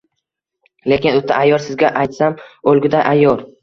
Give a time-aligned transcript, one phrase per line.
[0.93, 2.43] Lekin oʻta ayyor, sizga aytsam,
[2.75, 3.51] oʻlguday ayyor!